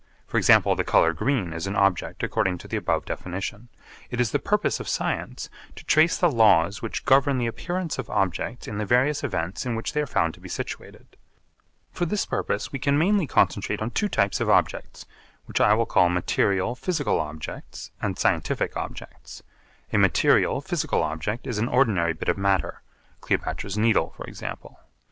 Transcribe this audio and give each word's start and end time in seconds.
For 0.25 0.37
example, 0.39 0.75
the 0.75 0.83
colour 0.83 1.13
green 1.13 1.53
is 1.53 1.67
an 1.67 1.75
object 1.75 2.23
according 2.23 2.57
to 2.57 2.67
the 2.67 2.75
above 2.75 3.05
definition. 3.05 3.69
It 4.09 4.19
is 4.19 4.31
the 4.31 4.39
purpose 4.39 4.79
of 4.79 4.89
science 4.89 5.47
to 5.75 5.85
trace 5.85 6.17
the 6.17 6.31
laws 6.31 6.81
which 6.81 7.05
govern 7.05 7.37
the 7.37 7.45
appearance 7.45 7.99
of 7.99 8.09
objects 8.09 8.67
in 8.67 8.79
the 8.79 8.85
various 8.87 9.23
events 9.23 9.63
in 9.63 9.75
which 9.75 9.93
they 9.93 10.01
are 10.01 10.07
found 10.07 10.33
to 10.33 10.39
be 10.39 10.49
situated. 10.49 11.17
For 11.91 12.07
this 12.07 12.25
purpose 12.25 12.71
we 12.71 12.79
can 12.79 12.97
mainly 12.97 13.27
concentrate 13.27 13.79
on 13.79 13.91
two 13.91 14.09
types 14.09 14.41
of 14.41 14.49
objects, 14.49 15.05
which 15.45 15.61
I 15.61 15.75
will 15.75 15.85
call 15.85 16.09
material 16.09 16.73
physical 16.73 17.19
objects 17.19 17.91
and 18.01 18.17
scientific 18.17 18.75
objects. 18.75 19.43
A 19.93 19.99
material 19.99 20.61
physical 20.61 21.03
object 21.03 21.45
is 21.45 21.59
an 21.59 21.67
ordinary 21.67 22.13
bit 22.13 22.27
of 22.27 22.39
matter, 22.39 22.81
Cleopatra's 23.21 23.77
Needle 23.77 24.15
for 24.17 24.25
example. 24.25 24.79